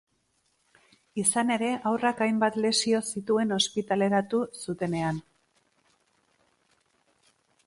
Izan 1.23 1.51
ere, 1.55 1.69
haurrak 1.89 2.23
hainbat 2.27 2.57
lesio 2.65 3.03
zituen 3.11 3.55
ospitaleratu 3.59 4.43
zutenean. 4.65 5.21